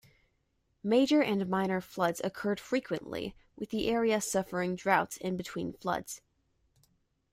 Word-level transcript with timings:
Major 0.83 1.21
and 1.21 1.47
minor 1.47 1.79
floods 1.79 2.21
occurred 2.23 2.59
frequently, 2.59 3.35
with 3.55 3.69
the 3.69 3.87
area 3.87 4.19
suffering 4.19 4.75
droughts 4.75 5.15
in 5.17 5.37
between 5.37 5.73
floods. 5.73 6.21